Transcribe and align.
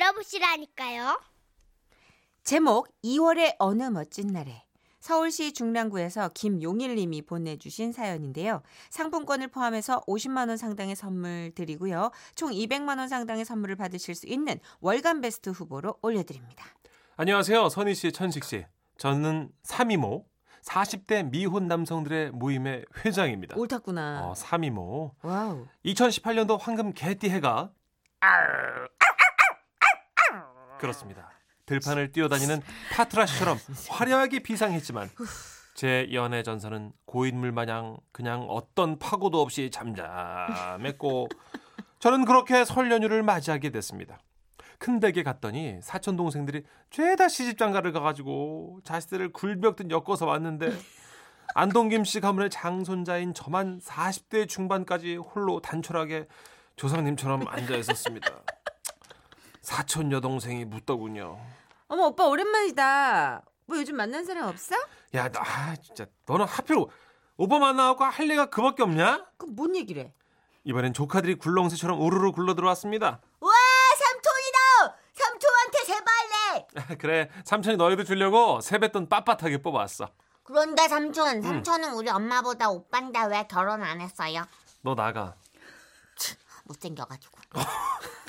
들어보시라니까요. 0.00 1.20
제목 2.42 2.88
2월의 3.04 3.56
어느 3.58 3.82
멋진 3.84 4.28
날에 4.28 4.64
서울시 4.98 5.52
중랑구에서 5.52 6.30
김용일 6.34 6.94
님이 6.94 7.22
보내주신 7.22 7.92
사연인데요. 7.92 8.62
상품권을 8.90 9.48
포함해서 9.48 10.00
50만 10.06 10.48
원 10.48 10.56
상당의 10.56 10.96
선물 10.96 11.52
드리고요. 11.54 12.10
총 12.34 12.50
200만 12.50 12.98
원 12.98 13.08
상당의 13.08 13.44
선물을 13.44 13.76
받으실 13.76 14.14
수 14.14 14.26
있는 14.26 14.58
월간 14.80 15.20
베스트 15.20 15.50
후보로 15.50 15.98
올려드립니다. 16.02 16.64
안녕하세요. 17.16 17.68
선희 17.68 17.94
씨, 17.94 18.12
천식 18.12 18.44
씨. 18.44 18.64
저는 18.96 19.50
사미모, 19.64 20.24
40대 20.62 21.30
미혼 21.30 21.66
남성들의 21.66 22.32
모임의 22.32 22.86
회장입니다. 23.04 23.56
옳았구나. 23.56 24.28
어, 24.28 24.32
사미모. 24.34 25.12
wow. 25.22 25.66
2018년도 25.84 26.58
황금 26.58 26.92
개띠 26.92 27.28
해가 27.30 27.72
그렇습니다. 30.80 31.30
들판을 31.66 32.10
뛰어다니는 32.10 32.62
파트라시처럼 32.92 33.58
화려하게 33.88 34.40
비상했지만 34.40 35.08
제 35.74 36.08
연애 36.12 36.42
전선은 36.42 36.92
고인물 37.04 37.52
마냥 37.52 37.98
그냥 38.12 38.46
어떤 38.48 38.98
파고도 38.98 39.40
없이 39.40 39.70
잠잠했고 39.70 41.28
저는 42.00 42.24
그렇게 42.24 42.64
설 42.64 42.90
연휴를 42.90 43.22
맞이하게 43.22 43.70
됐습니다. 43.70 44.18
큰 44.78 44.98
댁에 44.98 45.22
갔더니 45.22 45.78
사촌 45.82 46.16
동생들이 46.16 46.64
죄다 46.90 47.28
시집장가를 47.28 47.92
가가지고 47.92 48.80
자식들을 48.82 49.32
굴벽듯 49.32 49.90
엮어서 49.90 50.26
왔는데 50.26 50.72
안동김 51.54 52.04
씨 52.04 52.20
가문의 52.20 52.48
장손자인 52.50 53.34
저만 53.34 53.80
40대 53.80 54.48
중반까지 54.48 55.16
홀로 55.16 55.60
단촐하게 55.60 56.26
조상님처럼 56.76 57.46
앉아 57.46 57.76
있었습니다. 57.76 58.30
사촌 59.62 60.10
여동생이 60.12 60.64
묻더군요. 60.64 61.40
어머 61.88 62.04
오빠 62.06 62.26
오랜만이다. 62.26 63.42
뭐 63.66 63.76
요즘 63.76 63.96
만난 63.96 64.24
사람 64.24 64.48
없어? 64.48 64.74
야, 65.14 65.28
나 65.28 65.40
아, 65.40 65.76
진짜 65.76 66.06
너는 66.26 66.46
하필 66.46 66.76
오빠 67.36 67.58
만나고 67.58 68.04
할 68.04 68.26
리가 68.26 68.46
그밖에 68.46 68.82
없냐? 68.82 69.26
그럼 69.36 69.54
뭔 69.56 69.76
얘기래? 69.76 70.12
이번엔 70.64 70.92
조카들이 70.92 71.36
굴렁쇠처럼 71.36 72.00
우르르 72.00 72.32
굴러 72.32 72.54
들어왔습니다. 72.54 73.20
와, 73.40 73.50
삼촌이다! 73.98 74.96
삼촌한테 75.14 75.78
세발래! 75.84 76.96
그래, 76.98 77.30
삼촌이 77.44 77.76
너희도 77.76 78.04
주려고 78.04 78.60
세뱃돈 78.60 79.08
빳빳하게 79.08 79.62
뽑아왔어. 79.62 80.10
그런데 80.42 80.88
삼촌, 80.88 81.40
삼촌은 81.42 81.94
우리 81.94 82.10
엄마보다 82.10 82.70
오빠인데 82.70 83.24
왜 83.26 83.46
결혼 83.48 83.82
안 83.82 84.00
했어요? 84.00 84.44
너 84.82 84.94
나가. 84.94 85.34
못생겨가지고. 86.64 87.38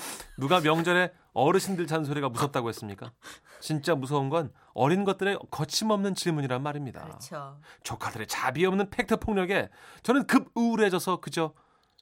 누가 0.42 0.59
명절에 0.59 1.14
어르신들 1.34 1.86
잔소리가 1.86 2.30
무섭다고 2.30 2.67
했습니까? 2.70 3.14
진짜 3.59 3.94
무서운 3.94 4.30
건 4.30 4.52
어린 4.73 5.03
것들의 5.06 5.38
거침없는 5.52 6.16
질문이란 6.16 6.64
말입니다. 6.64 7.03
그렇죠. 7.03 7.59
조카들의 7.83 8.25
자비 8.25 8.66
없는 8.66 8.89
팩트 8.89 9.17
폭력에 9.17 9.70
저는 10.02 10.25
급 10.25 10.50
우울해져서 10.56 11.17
그저 11.22 11.53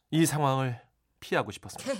이 0.09 0.25
상황을 0.25 0.81
피하고 1.19 1.51
싶었습니다. 1.51 1.91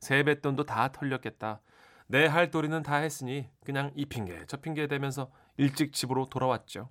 세뱃돈도 0.00 0.64
다 0.64 0.90
털렸겠다. 0.90 1.60
내 2.06 2.26
할 2.26 2.50
도리는 2.50 2.82
다 2.82 2.96
했으니 2.96 3.50
그냥 3.62 3.92
이 3.94 4.06
핑계 4.06 4.42
저 4.46 4.56
핑계 4.56 4.86
대면서 4.86 5.30
일찍 5.58 5.92
집으로 5.92 6.24
돌아왔죠. 6.30 6.88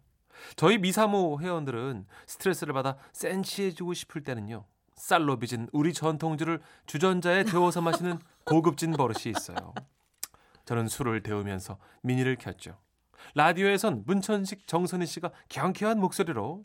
저희 0.55 0.77
미사모 0.77 1.39
회원들은 1.41 2.05
스트레스를 2.27 2.75
받아 2.75 2.97
센치해지고 3.11 3.95
싶을 3.95 4.23
때는요. 4.23 4.65
쌀로 4.93 5.39
빚은 5.39 5.69
우리 5.73 5.93
전통주를 5.93 6.61
주전자에 6.85 7.43
데워서 7.45 7.81
마시는 7.81 8.19
고급진 8.47 8.93
버릇이 8.93 9.33
있어요. 9.35 9.73
저는 10.65 10.87
술을 10.87 11.21
데우면서 11.21 11.77
미니를 12.01 12.35
켰죠. 12.37 12.77
라디오에선 13.35 14.03
문천식 14.05 14.67
정선희 14.67 15.05
씨가 15.05 15.31
경쾌한 15.49 15.99
목소리로 15.99 16.61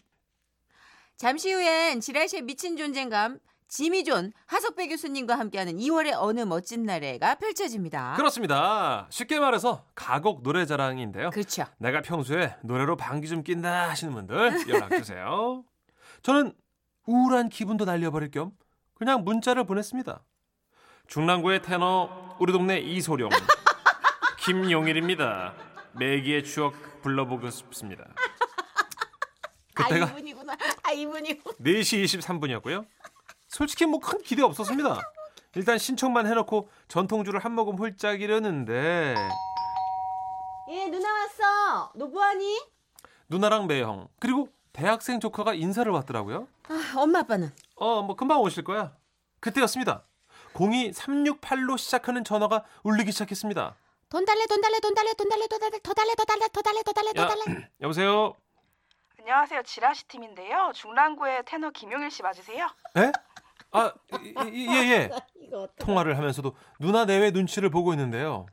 잠시 1.17 1.53
후엔 1.53 2.01
지라시의 2.01 2.43
미친 2.43 2.77
존재감 2.77 3.39
지미존 3.69 4.33
하석배 4.47 4.89
교수님과 4.89 5.39
함께하는 5.39 5.79
2월의 5.79 6.13
어느 6.17 6.41
멋진 6.41 6.85
날에가 6.85 7.37
펼쳐집니다. 7.37 8.15
그렇습니다. 8.17 9.07
쉽게 9.11 9.41
말해서 9.41 9.87
가곡 9.95 10.43
노래 10.43 10.67
자랑인데요. 10.67 11.31
그렇죠. 11.31 11.65
내가 11.79 12.03
평소에 12.03 12.57
노래로 12.63 12.97
방귀 12.97 13.29
좀 13.29 13.43
낀다 13.43 13.89
하시는 13.89 14.13
분들 14.13 14.69
연락 14.69 14.91
주세요. 14.91 15.65
저는 16.23 16.53
우울한 17.07 17.49
기분도 17.49 17.87
날려버릴 17.87 18.31
겸 18.31 18.53
그냥 18.95 19.25
문자를 19.25 19.65
보냈습니다. 19.65 20.23
중랑구의 21.09 21.63
테너 21.63 22.37
우리 22.39 22.53
동네 22.53 22.79
이소룡 22.79 23.29
김용일입니다. 24.39 25.55
매기의 25.93 26.45
추억 26.45 26.75
불러보고 27.03 27.51
싶습니다. 27.51 28.05
그때가 29.75 30.07
아 30.07 30.09
이분이구나. 30.11 30.57
아 30.83 30.91
이분이구나. 30.93 31.55
4시 31.61 32.05
23분이었고요. 32.05 32.87
솔직히 33.49 33.87
뭐 33.87 34.01
큰 34.01 34.23
기대 34.23 34.43
없었습니다. 34.43 35.01
일단 35.55 35.77
신청만 35.79 36.27
해놓고 36.27 36.71
전통주를 36.89 37.41
한 37.41 37.53
모금 37.53 37.77
홀짝 37.77 38.21
이려는데 38.23 39.15
예 40.71 40.87
누나 40.89 41.09
왔어. 41.13 41.93
너 41.95 42.07
뭐하니? 42.07 42.59
누나랑 43.29 43.67
매형 43.67 44.09
그리고 44.19 44.49
대학생 44.73 45.21
조카가 45.21 45.53
인사를 45.55 45.91
왔더라고요. 45.93 46.49
아, 46.69 46.95
엄마 46.97 47.19
아빠는 47.21 47.51
어, 47.77 48.03
뭐 48.03 48.17
금방 48.17 48.41
오실 48.41 48.65
거야. 48.65 48.97
그때였습니다. 49.41 50.05
02368로 50.55 51.79
시작하는 51.79 52.25
전화가 52.25 52.65
울리기 52.83 53.13
시작했습니다. 53.13 53.77
돈 54.09 54.25
달래 54.25 54.47
돈 54.47 54.61
달래 54.61 54.79
돈 54.81 54.95
달래 54.95 55.13
돈 55.15 55.29
달래 55.29 55.47
돈 55.47 55.59
달래 55.59 55.79
더 55.83 55.95
달래 55.95 56.15
더 56.15 56.25
달래 56.25 56.47
더 56.53 56.63
달래 56.63 56.83
더 56.83 56.93
달래 56.93 57.13
더 57.13 57.23
야, 57.23 57.29
달래. 57.29 57.69
여보세요. 57.81 58.35
안녕하세요. 59.19 59.63
지라시 59.63 60.07
팀인데요. 60.09 60.73
중랑구의 60.75 61.45
테너 61.47 61.71
김용일 61.71 62.11
씨 62.11 62.23
맞으세요? 62.23 62.67
에? 62.97 63.13
아, 63.71 63.93
예, 64.23 64.51
예. 64.51 65.11
통화를 65.79 66.17
하면서도 66.19 66.55
누나 66.79 67.05
내외 67.05 67.31
눈치를 67.31 67.71
보고 67.71 67.93
있는데요. 67.93 68.47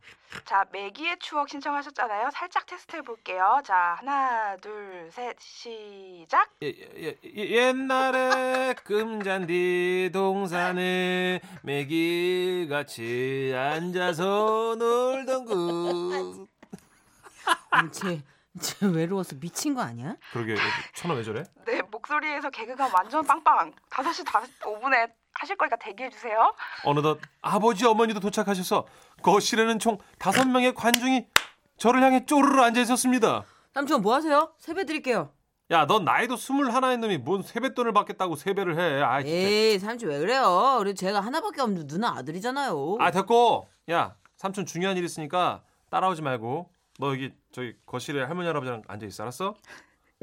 자, 0.46 0.66
매기의 0.72 1.18
추억 1.20 1.50
신청하셨잖아요. 1.50 2.30
살짝 2.32 2.66
테스트 2.68 2.96
해볼게요. 2.98 3.62
자, 3.66 3.96
하나, 4.00 4.56
둘, 4.58 5.10
셋, 5.12 5.36
시작. 5.40 6.52
예, 6.62 6.68
예, 6.68 7.18
예, 7.24 7.50
옛날에 7.50 8.76
금잔디 8.86 10.12
동산에 10.14 11.42
매기 11.64 12.68
같이 12.70 13.54
앉아서 13.56 14.76
놀던 14.78 15.46
곳. 15.46 16.48
쟤, 17.92 18.22
쟤 18.62 18.86
외로워서 18.86 19.36
미친 19.40 19.74
거 19.74 19.82
아니야? 19.82 20.16
그러게 20.32 20.56
천원 20.94 21.18
왜 21.18 21.24
저래? 21.24 21.44
네, 21.66 21.82
목소리에서 21.90 22.50
개그가 22.52 22.90
완전 22.94 23.26
빵빵. 23.26 23.74
5시 23.90 24.26
5분에 24.62 25.12
하실 25.34 25.56
거니까 25.58 25.76
대기해 25.78 26.10
주세요. 26.10 26.54
어느덧 26.84 27.20
아버지 27.42 27.86
어머니도 27.86 28.20
도착하셔서 28.20 28.86
거실에는 29.22 29.80
총 29.80 29.98
다섯 30.18 30.48
명의 30.48 30.74
관중이 30.74 31.28
저를 31.78 32.04
향해 32.04 32.26
쪼르르 32.26 32.62
앉아 32.62 32.82
있었습니다. 32.82 33.46
삼촌 33.74 34.02
뭐 34.02 34.16
하세요? 34.16 34.52
세배 34.58 34.86
드릴게요. 34.86 35.32
야, 35.72 35.86
넌 35.86 36.04
나이도 36.04 36.36
스물 36.36 36.72
하나인 36.72 37.00
놈이 37.00 37.20
뭔 37.20 37.44
세뱃돈을 37.44 37.94
받겠다고 37.94 38.36
세배를 38.36 38.80
해. 38.80 39.02
아, 39.04 39.22
진짜. 39.22 39.36
에이 39.38 39.78
삼촌 39.80 40.10
왜 40.10 40.20
그래요? 40.20 40.78
그래도 40.80 40.96
제가 40.96 41.20
하나밖에 41.22 41.62
없는 41.62 41.86
누나 41.88 42.10
아들이잖아요. 42.18 42.98
아, 43.00 43.12
됐고. 43.12 43.68
야, 43.92 44.16
삼촌 44.36 44.66
중요한 44.66 44.98
일 44.98 45.04
있으니까 45.04 45.62
따라오지 45.92 46.24
말고 46.24 46.72
너 46.98 47.12
여기 47.12 47.32
저기 47.52 47.76
거실에 47.86 48.24
할머니 48.24 48.48
할아버지랑 48.48 48.82
앉아 48.88 49.06
있어. 49.06 49.24
알았어? 49.24 49.54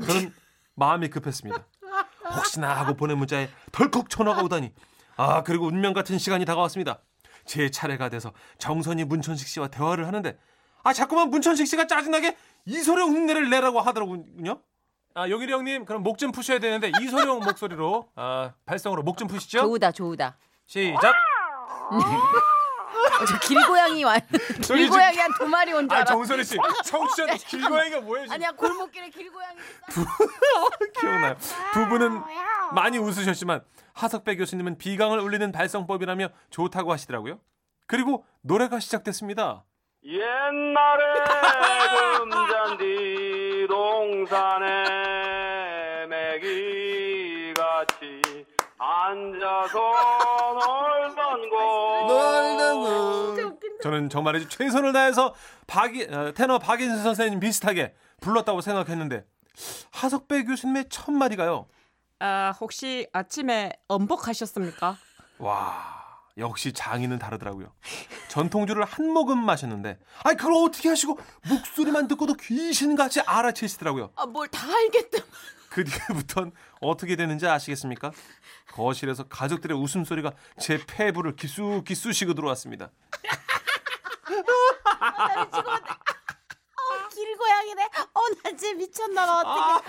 저는 0.04 0.34
마음이 0.74 1.08
급했습니다. 1.10 1.64
혹시나 2.36 2.74
하고 2.74 2.94
보낸 2.94 3.16
문자에 3.16 3.48
덜컥 3.70 4.10
전화가 4.10 4.42
오다니. 4.42 4.72
아, 5.16 5.42
그리고 5.42 5.66
운명 5.66 5.92
같은 5.92 6.18
시간이 6.18 6.44
다가왔습니다. 6.44 7.00
제 7.44 7.70
차례가 7.70 8.08
돼서 8.08 8.32
정선이 8.58 9.04
문천식 9.04 9.46
씨와 9.48 9.68
대화를 9.68 10.06
하는데 10.06 10.38
아, 10.82 10.92
자꾸만 10.92 11.30
문천식 11.30 11.66
씨가 11.66 11.86
짜증나게 11.86 12.36
이소룡 12.64 13.14
흉내를 13.14 13.48
내라고 13.50 13.80
하더라고요. 13.80 14.60
아, 15.14 15.28
용일이 15.30 15.52
형님, 15.52 15.84
그럼 15.86 16.02
목 16.02 16.18
좀 16.18 16.30
푸셔야 16.32 16.58
되는데 16.58 16.90
이소룡 17.00 17.40
목소리로 17.40 18.10
아, 18.16 18.52
발성으로 18.66 19.02
목 19.02 19.16
좀 19.16 19.28
푸시죠. 19.28 19.60
좋으다 19.60 19.92
좋으다. 19.92 20.36
시작. 20.66 21.14
어, 23.20 23.24
저 23.24 23.38
길고양이 23.40 24.04
와. 24.04 24.18
길고양이 24.62 25.16
한 25.18 25.30
두 25.38 25.46
마리 25.46 25.72
온줄 25.72 25.94
아, 25.96 26.00
알아. 26.00 26.04
정선희 26.06 26.44
씨. 26.44 26.56
청취자한테 26.84 27.38
길고양이가 27.46 28.00
뭐예요, 28.00 28.26
지금? 28.26 28.34
아니야 28.34 28.52
골목길에 28.52 29.10
길고양이. 29.10 29.56
기억나요. 31.00 31.36
두 31.72 31.86
분은 31.88 32.20
많이 32.74 32.98
웃으셨지만 32.98 33.62
하석배 33.94 34.36
교수님은 34.36 34.78
비강을 34.78 35.18
울리는 35.18 35.52
발성법이라며 35.52 36.28
좋다고 36.50 36.92
하시더라고요. 36.92 37.38
그리고 37.86 38.24
노래가 38.42 38.80
시작됐습니다. 38.80 39.64
옛날에 40.04 41.04
금잔디 42.18 43.66
동산에 43.68 45.15
저는 53.86 54.08
정말이지 54.08 54.48
최선을 54.48 54.92
다해서 54.92 55.32
박이 55.68 56.08
어, 56.10 56.32
테너 56.34 56.58
박인수 56.58 57.04
선생님 57.04 57.38
비슷하게 57.38 57.94
불렀다고 58.20 58.60
생각했는데 58.60 59.24
하석배 59.92 60.42
교수님의 60.42 60.86
첫 60.90 61.12
마디가요. 61.12 61.66
아, 62.18 62.52
혹시 62.60 63.06
아침에 63.12 63.70
엄복하셨습니까? 63.86 64.96
와 65.38 66.04
역시 66.36 66.72
장인은 66.72 67.20
다르더라고요. 67.20 67.72
전통주를 68.28 68.84
한 68.84 69.08
모금 69.12 69.38
마셨는데 69.44 70.00
아니 70.24 70.36
그걸 70.36 70.54
어떻게 70.66 70.88
하시고 70.88 71.20
목소리만 71.48 72.08
듣고도 72.08 72.34
귀신같이 72.34 73.20
알아채시더라고요. 73.20 74.10
아, 74.16 74.26
뭘 74.26 74.48
다 74.48 74.66
알겠다. 74.66 75.18
그 75.70 75.84
뒤부턴 75.84 76.52
어떻게 76.80 77.16
되는지 77.16 77.46
아시겠습니까? 77.46 78.10
거실에서 78.72 79.24
가족들의 79.24 79.76
웃음소리가 79.76 80.32
제 80.58 80.80
폐부를 80.86 81.36
기쑤기쑤 81.36 82.12
시고 82.12 82.32
들어왔습니다. 82.34 82.90
길고양이네. 87.12 87.84
어, 87.84 88.20
나 88.42 88.50
진짜 88.56 88.74
미쳤나 88.74 89.26
봐. 89.26 89.42
아, 89.44 89.82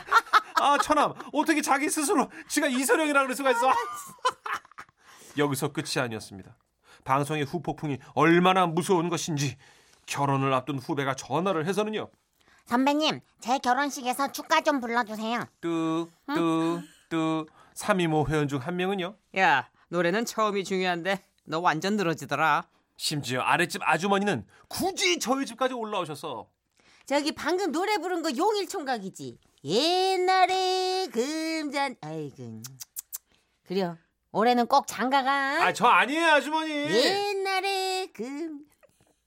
아 0.55 0.77
천암 0.77 1.13
어떻게 1.33 1.61
자기 1.61 1.89
스스로 1.89 2.29
지가 2.47 2.67
이소룡이라 2.67 3.21
그럴 3.23 3.35
수가 3.35 3.51
있어? 3.51 3.71
여기서 5.37 5.71
끝이 5.71 5.99
아니었습니다. 6.01 6.55
방송의 7.03 7.43
후폭풍이 7.43 7.99
얼마나 8.15 8.65
무서운 8.65 9.09
것인지 9.09 9.57
결혼을 10.05 10.53
앞둔 10.53 10.79
후배가 10.79 11.15
전화를 11.15 11.65
해서는요. 11.67 12.09
선배님, 12.65 13.21
제 13.39 13.59
결혼식에서 13.59 14.31
축가 14.31 14.61
좀 14.61 14.79
불러주세요. 14.81 15.45
뚜뚜뚜 15.61 17.45
325 17.75 18.27
회원 18.27 18.47
중 18.47 18.59
한 18.59 18.75
명은요. 18.75 19.15
야, 19.37 19.69
노래는 19.89 20.25
처음이 20.25 20.63
중요한데 20.63 21.23
너 21.45 21.59
완전 21.59 21.95
늘어지더라. 21.95 22.63
심지어 22.97 23.41
아랫집 23.41 23.81
아주머니는 23.83 24.45
굳이 24.67 25.19
저희 25.19 25.45
집까지 25.45 25.73
올라오셔서 25.73 26.47
저기 27.05 27.31
방금 27.33 27.71
노래 27.71 27.97
부른 27.99 28.21
거 28.21 28.29
용일 28.35 28.67
총각이지. 28.67 29.37
옛날에 29.63 31.07
금잔 31.11 31.95
아이고. 32.01 32.61
그래요. 33.65 33.97
올해는 34.33 34.67
꼭 34.67 34.87
장가가. 34.87 35.63
아 35.65 35.71
저 35.73 35.85
아니에요 35.87 36.25
아주머니. 36.27 36.69
옛날에 36.71 38.07
금 38.13 38.59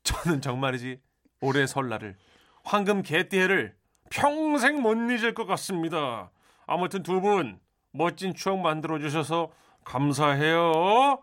저는 0.03 0.43
정말이지 0.43 1.01
올해 1.41 1.67
설날을 1.67 2.17
황금 2.65 3.03
개띠해를 3.03 3.75
평생 4.11 4.83
못 4.83 4.95
잊을 4.95 5.33
것 5.33 5.47
같습니다. 5.47 6.31
아무튼 6.67 7.03
두 7.03 7.21
분 7.21 7.59
멋진 7.93 8.35
추억 8.35 8.59
만들어 8.59 8.99
주셔서 8.99 9.51
감사해요. 9.85 11.23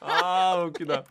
아 0.00 0.54
웃기다. 0.66 1.02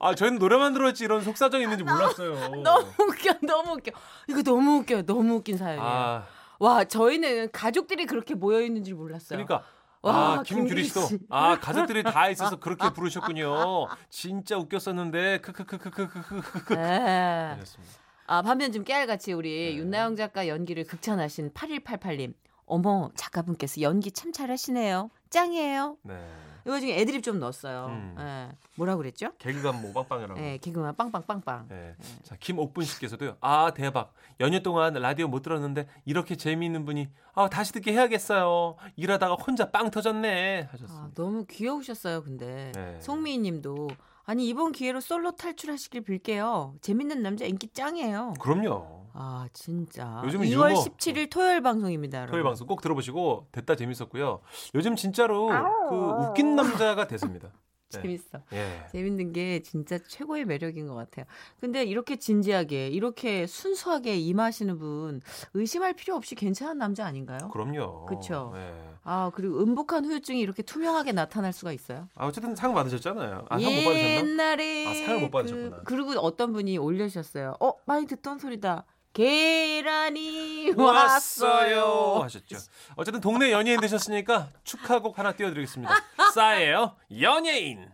아 0.00 0.14
저희는 0.14 0.38
노래만 0.38 0.74
들었지 0.74 1.04
이런 1.04 1.22
속사정 1.22 1.60
있는지 1.62 1.84
몰랐어요. 1.84 2.34
너무 2.62 2.86
웃겨. 2.98 3.34
너무 3.42 3.72
웃겨. 3.72 3.92
이거 4.28 4.42
너무 4.42 4.78
웃겨. 4.78 5.02
너무 5.02 5.34
웃긴 5.34 5.56
사연이에요. 5.56 5.82
아 5.86 6.26
와, 6.58 6.84
저희는 6.84 7.50
가족들이 7.52 8.06
그렇게 8.06 8.34
모여 8.34 8.60
있는 8.60 8.84
줄 8.84 8.94
몰랐어요. 8.94 9.44
그러니까. 9.44 9.66
와, 10.02 10.34
아, 10.34 10.42
김규리 10.42 10.84
씨도 10.84 11.00
씨. 11.00 11.18
아 11.30 11.58
가족들이 11.58 12.02
다 12.02 12.28
있어서 12.28 12.56
그렇게 12.56 12.90
부르셨군요. 12.90 13.86
진짜 14.10 14.58
웃겼었는데 14.58 15.38
크크크크크크크. 15.40 16.74
네. 16.74 17.58
아, 18.26 18.42
반면 18.42 18.72
좀 18.72 18.84
깨알같이 18.84 19.32
우리 19.32 19.72
네. 19.72 19.76
윤나영 19.76 20.16
작가 20.16 20.46
연기를 20.48 20.84
극찬하신 20.84 21.52
8188님. 21.52 22.34
어머, 22.66 23.10
작가분께서 23.14 23.80
연기 23.80 24.10
참 24.10 24.32
잘하시네요. 24.32 25.10
짱이에요. 25.30 25.96
네. 26.02 26.14
이거 26.66 26.80
중에 26.80 26.98
애드립 26.98 27.22
좀 27.22 27.38
넣었어요. 27.40 27.86
음. 27.90 28.16
예. 28.18 28.48
뭐라 28.76 28.96
그랬죠? 28.96 29.32
개그감 29.38 29.82
모방빵이라고. 29.82 30.40
예, 30.40 30.56
개그만 30.58 30.96
빵빵빵빵. 30.96 31.66
네. 31.68 31.94
자, 32.22 32.36
김옥분 32.40 32.84
씨께서도요. 32.84 33.36
아, 33.40 33.72
대박. 33.74 34.14
연휴 34.40 34.62
동안 34.62 34.94
라디오 34.94 35.28
못 35.28 35.42
들었는데 35.42 35.86
이렇게 36.06 36.36
재미있는 36.36 36.86
분이 36.86 37.10
아, 37.34 37.48
다시 37.50 37.72
듣게 37.74 37.92
해야겠어요. 37.92 38.76
일하다가 38.96 39.34
혼자 39.34 39.70
빵 39.70 39.90
터졌네. 39.90 40.62
아, 40.62 40.72
하셨습니다. 40.72 41.10
너무 41.14 41.44
귀여우셨어요, 41.44 42.22
근데. 42.22 42.72
네. 42.74 42.98
송미희 43.00 43.38
님도 43.38 43.88
아니, 44.24 44.48
이번 44.48 44.72
기회로 44.72 45.00
솔로 45.00 45.32
탈출하시길 45.32 46.02
빌게요. 46.02 46.74
재밌는 46.80 47.22
남자 47.22 47.44
인기 47.44 47.68
짱이에요. 47.68 48.34
그럼요. 48.40 49.04
아, 49.12 49.46
진짜. 49.52 50.22
요즘은 50.24 50.46
2월 50.48 50.70
유머. 50.70 50.80
17일 50.80 51.30
토요일 51.30 51.60
방송입니다, 51.60 52.18
여러분. 52.18 52.32
토요일 52.32 52.44
방송 52.44 52.66
꼭 52.66 52.80
들어보시고 52.80 53.48
됐다 53.52 53.76
재밌었고요. 53.76 54.40
요즘 54.74 54.96
진짜로 54.96 55.48
그 55.88 55.94
웃긴 56.26 56.56
남자가 56.56 57.06
됐습니다. 57.06 57.50
네. 57.94 58.02
재밌어. 58.02 58.40
예. 58.52 58.86
재밌는 58.92 59.32
게 59.32 59.60
진짜 59.62 59.98
최고의 59.98 60.44
매력인 60.44 60.86
것 60.86 60.94
같아요. 60.94 61.26
근데 61.60 61.84
이렇게 61.84 62.16
진지하게, 62.16 62.88
이렇게 62.88 63.46
순수하게 63.46 64.18
임하시는 64.18 64.78
분 64.78 65.20
의심할 65.54 65.94
필요 65.94 66.14
없이 66.14 66.34
괜찮은 66.34 66.78
남자 66.78 67.04
아닌가요? 67.06 67.48
그럼요. 67.48 68.06
그쵸. 68.06 68.52
예. 68.56 68.94
아, 69.04 69.30
그리고 69.34 69.62
음복한 69.62 70.04
후유증이 70.04 70.40
이렇게 70.40 70.62
투명하게 70.62 71.12
나타날 71.12 71.52
수가 71.52 71.72
있어요. 71.72 72.08
아, 72.14 72.26
어쨌든 72.26 72.56
상 72.56 72.72
받으셨잖아요. 72.72 73.46
아, 73.48 73.58
상못 73.58 73.84
받으셨나? 73.84 74.16
옛날에 74.16 74.86
아, 74.86 75.06
상을 75.06 75.20
못 75.20 75.30
받으셨구나. 75.30 75.82
그, 75.84 75.94
리고 75.94 76.12
어떤 76.20 76.52
분이 76.52 76.78
올려주셨어요. 76.78 77.56
어, 77.60 77.72
많이 77.84 78.06
듣던 78.06 78.38
소리다. 78.38 78.84
계란이 79.14 80.72
왔어요. 80.76 82.20
하셨죠. 82.24 82.58
어쨌든 82.96 83.20
동네 83.20 83.52
연예인 83.52 83.80
되셨으니까 83.80 84.48
축하곡 84.64 85.18
하나 85.18 85.32
띄워드리겠습니다. 85.32 85.94
싸예요 86.34 86.96
연예인. 87.20 87.88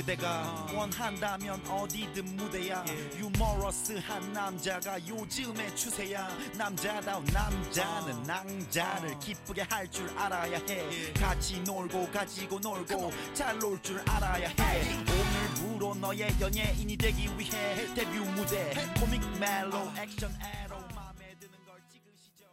그대가 0.00 0.66
원한다면 0.74 1.60
어디든 1.68 2.24
무대야. 2.34 2.82
유머러스한 3.18 4.32
남자가 4.32 4.98
요즘의 5.06 5.76
추세야. 5.76 6.26
남자다운 6.56 7.22
남자는 7.26 8.22
낭자를 8.22 9.18
기쁘게 9.18 9.60
할 9.68 9.90
줄 9.90 10.08
알아야 10.16 10.56
해. 10.70 11.12
같이 11.12 11.60
놀고 11.60 12.10
가지고 12.10 12.58
놀고 12.60 13.12
잘 13.34 13.58
놀 13.62 13.78
줄 13.82 14.00
알아야 14.08 14.48
해. 14.48 14.96
오늘부로 15.04 15.94
너의 15.96 16.34
연예인이 16.40 16.96
되기 16.96 17.28
위해 17.38 17.92
데뷔 17.94 18.20
무대. 18.20 18.72
코믹 19.00 19.20
멜로 19.38 19.92
액션 19.98 20.34
에로 20.64 20.78
맘에 20.94 21.36
드는 21.38 21.58
걸 21.66 21.78
찍으시죠. 21.92 22.46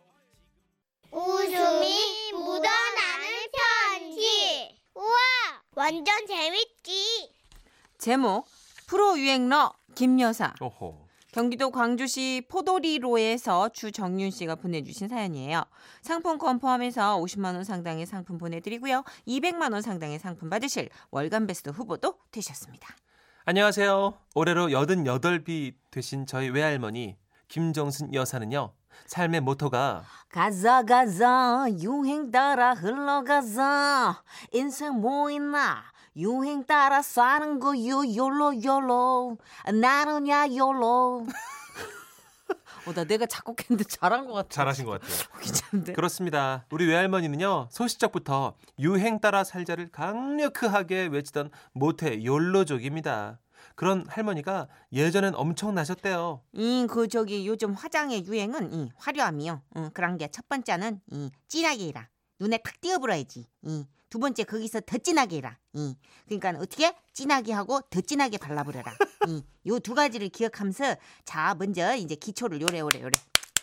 웃음이 1.12 2.34
묻어나는 2.34 3.48
편지. 3.56 4.78
우와, 4.96 5.62
완전 5.76 6.28
재밌지. 6.28 7.37
제목 7.98 8.46
프로 8.86 9.18
유행러 9.20 9.74
김여사. 9.96 10.54
오호. 10.62 11.08
경기도 11.32 11.72
광주시 11.72 12.44
포도리로에서 12.50 13.70
주정윤 13.70 14.32
씨가 14.32 14.56
보내주신 14.56 15.08
사연이에요. 15.08 15.64
상품권 16.02 16.58
포함해서 16.60 17.18
50만 17.20 17.54
원 17.54 17.64
상당의 17.64 18.06
상품 18.06 18.38
보내드리고요. 18.38 19.04
200만 19.28 19.74
원 19.74 19.82
상당의 19.82 20.20
상품 20.20 20.50
받으실 20.50 20.90
월간 21.12 21.46
베스트 21.46 21.70
후보도 21.70 22.18
되셨습니다. 22.32 22.88
안녕하세요. 23.46 24.14
올해로 24.36 24.68
88비 24.68 25.76
되신 25.92 26.26
저희 26.26 26.50
외할머니 26.50 27.18
김정순 27.50 28.14
여사는요. 28.14 28.74
삶의 29.06 29.42
모토가 29.42 30.04
가자 30.30 30.84
가자 30.84 31.68
유행 31.82 32.32
따라 32.32 32.74
흘러가자 32.74 34.24
인생 34.54 34.94
뭐 34.96 35.30
있나 35.30 35.84
유행 36.18 36.64
따라 36.66 37.02
사는 37.02 37.60
거요 37.60 38.02
요로 38.16 38.64
요로 38.64 39.38
나는야 39.74 40.48
요로 40.56 41.28
어, 42.88 42.94
나 42.94 43.04
내가 43.04 43.26
작곡했는데 43.26 43.84
잘한 43.84 44.26
것 44.28 44.34
같아. 44.34 44.48
잘하신 44.48 44.86
것 44.86 44.92
같아요. 45.02 45.12
괜찮은데? 45.44 45.92
그렇습니다. 45.92 46.66
우리 46.72 46.86
외할머니는요. 46.88 47.68
소시적부터 47.70 48.56
유행 48.80 49.20
따라 49.20 49.44
살자를 49.44 49.90
강력하게 49.92 51.08
외치던 51.08 51.52
모태 51.74 52.24
욜로족입니다. 52.24 53.40
그런 53.76 54.06
할머니가 54.08 54.70
예전엔 54.94 55.36
엄청나셨대요. 55.36 56.42
이, 56.54 56.88
그, 56.90 57.10
저기, 57.10 57.46
요즘 57.46 57.74
화장의 57.74 58.26
유행은, 58.26 58.74
이, 58.74 58.90
화려함이요. 58.96 59.62
응, 59.76 59.90
그런 59.94 60.18
게 60.18 60.30
첫 60.32 60.48
번째는, 60.48 61.02
이, 61.12 61.30
진하게 61.50 61.90
해라. 61.90 62.08
눈에 62.40 62.58
탁 62.60 62.80
띄어불어야지. 62.80 63.48
이, 63.64 63.86
두 64.10 64.20
번째, 64.20 64.44
거기서 64.44 64.82
더 64.82 64.98
진하게 64.98 65.38
해라. 65.38 65.58
이, 65.74 65.96
그러니까 66.28 66.50
어떻게? 66.62 66.96
진하게 67.14 67.54
하고 67.54 67.82
더 67.90 68.02
진하게 68.02 68.38
발라버려라. 68.38 68.94
이, 69.28 69.44
요두 69.68 69.94
가지를 69.96 70.30
기억하면서, 70.30 70.96
자, 71.26 71.56
먼저, 71.56 71.96
이제 71.96 72.16
기초를 72.16 72.62
요래, 72.62 72.80
요래, 72.80 73.02
요래. 73.02 73.12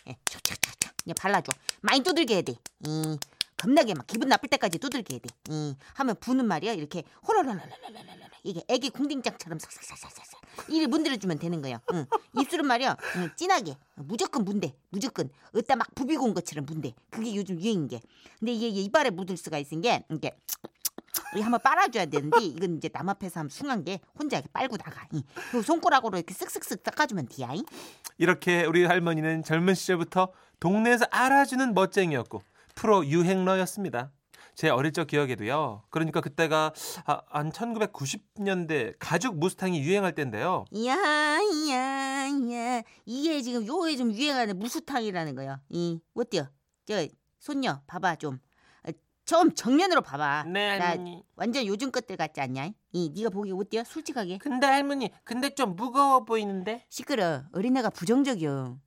예, 0.09 0.17
촥촥촥촥. 0.27 1.17
발라줘. 1.17 1.53
많이 1.81 2.03
두들겨야 2.03 2.43
돼. 2.43 2.55
이, 2.87 3.19
겁나게 3.57 3.95
막 3.95 4.07
기분 4.07 4.29
나쁠 4.29 4.51
때까지 4.51 4.79
두들겨야 4.79 5.19
돼. 5.19 5.29
이, 5.49 5.77
하면 5.95 6.17
부는 6.21 6.47
말이야. 6.47 6.73
이렇게, 6.75 7.05
호로로로로로로로. 7.27 8.34
이게 8.45 8.63
애기 8.69 8.91
궁딩장처럼 8.91 9.59
싹싹싹싹싹. 9.59 10.41
이리 10.69 10.87
문드려주면 10.87 11.39
되는 11.39 11.61
거예요. 11.63 11.79
응. 11.93 12.07
입술은 12.39 12.67
말이야 12.67 12.97
응, 13.17 13.31
진하게 13.37 13.77
무조건 13.97 14.45
문대 14.45 14.75
무조건 14.91 15.31
으따 15.57 15.75
막 15.77 15.93
부비고 15.95 16.25
온 16.25 16.35
것처럼 16.35 16.65
문대 16.67 16.95
그게 17.11 17.35
요즘 17.35 17.61
유행인 17.61 17.89
게 17.89 18.01
근데 18.39 18.53
이게 18.53 18.69
이빨에 18.69 19.11
묻을 19.11 19.37
수가 19.37 19.59
있은 19.59 19.81
게 19.81 20.05
이게 20.11 20.37
이 21.37 21.41
한번 21.41 21.61
빨아줘야 21.61 22.07
되는데 22.07 22.41
이건 22.43 22.77
이제 22.77 22.89
남 22.89 23.09
앞에서 23.09 23.41
하면 23.41 23.51
숭한 23.51 23.83
게 23.85 23.99
혼자 24.19 24.37
이렇게 24.37 24.49
빨고 24.53 24.77
나가 24.77 25.07
이. 25.13 25.25
손가락으로 25.63 26.19
이렇게 26.19 26.35
쓱쓱쓱 26.35 26.83
닦아주면 26.85 27.29
이. 27.31 27.65
이렇게 28.19 28.65
우리 28.65 28.85
할머니는 28.85 29.43
젊은 29.43 29.75
시절부터 29.75 30.33
동네에서 30.61 31.07
알아주는 31.11 31.75
멋쟁이였고 31.75 32.43
프로 32.75 33.05
유행러였습니다. 33.07 34.13
제 34.55 34.69
어릴 34.69 34.93
적 34.93 35.07
기억에도요. 35.07 35.83
그러니까 35.91 36.21
그때가 36.21 36.73
아, 37.07 37.21
한 37.29 37.51
1990년대 37.51 38.95
가죽 38.99 39.39
무스탕이 39.39 39.81
유행할 39.83 40.15
때인데요. 40.15 40.65
이야 40.71 40.95
이야 41.53 42.27
이야 42.29 42.83
이게 43.05 43.43
지금 43.43 43.67
요에 43.67 43.97
좀 43.97 44.13
유행하는 44.13 44.59
무수탕이라는 44.59 45.35
거요. 45.35 45.59
이 45.71 46.01
어때요? 46.15 46.49
저 46.87 47.07
손녀 47.39 47.81
봐봐 47.87 48.17
좀. 48.17 48.39
어, 48.87 48.91
좀 49.25 49.55
정면으로 49.55 50.03
봐봐. 50.03 50.45
네나 50.45 50.89
할머니. 50.91 51.25
완전 51.37 51.67
요즘 51.67 51.91
것들 51.91 52.17
같지 52.17 52.41
않냐? 52.41 52.71
이 52.93 53.11
네가 53.15 53.31
보기 53.31 53.53
어때요? 53.53 53.83
솔직하게. 53.85 54.39
근데 54.39 54.67
할머니, 54.67 55.11
근데 55.25 55.51
좀 55.51 55.75
무거워 55.77 56.25
보이는데? 56.25 56.85
시끄러. 56.89 57.43
어린애가 57.53 57.91
부정적이요. 57.91 58.79